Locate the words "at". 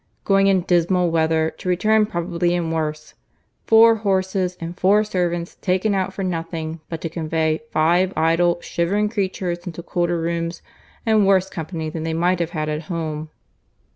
12.67-12.81